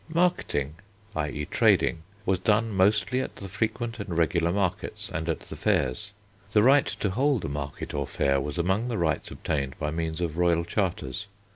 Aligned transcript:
Marketing, 0.09 0.73
i.e. 1.15 1.45
trading, 1.45 2.01
was 2.25 2.39
done 2.39 2.71
mostly 2.71 3.21
at 3.21 3.35
the 3.35 3.47
frequent 3.47 3.99
and 3.99 4.17
regular 4.17 4.51
markets 4.51 5.11
and 5.13 5.29
at 5.29 5.41
the 5.41 5.55
fairs. 5.55 6.09
The 6.53 6.63
right 6.63 6.87
to 6.87 7.11
hold 7.11 7.45
a 7.45 7.49
market 7.49 7.93
or 7.93 8.05
a 8.05 8.07
fair 8.07 8.41
was 8.41 8.57
among 8.57 8.87
the 8.87 8.97
rights 8.97 9.29
obtained 9.29 9.77
by 9.77 9.91
means 9.91 10.19
of 10.19 10.39
royal 10.39 10.65
charters. 10.65 11.27